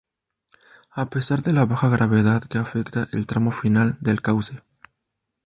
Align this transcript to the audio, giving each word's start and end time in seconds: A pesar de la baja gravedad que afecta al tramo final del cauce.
A 0.95 1.11
pesar 1.11 1.43
de 1.43 1.53
la 1.53 1.65
baja 1.67 1.87
gravedad 1.87 2.41
que 2.45 2.57
afecta 2.57 3.07
al 3.13 3.27
tramo 3.27 3.51
final 3.51 3.97
del 4.01 4.23
cauce. 4.23 4.63